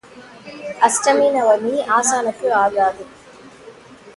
அஷ்டமி 0.87 1.27
நவமி 1.35 1.73
ஆசானுக்கு 1.97 2.47
ஆகாது. 2.53 3.03